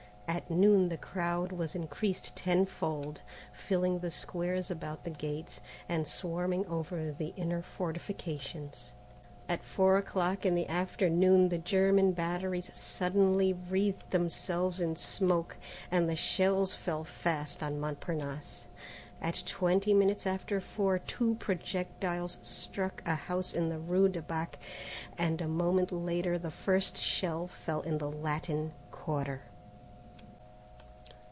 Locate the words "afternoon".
10.69-11.49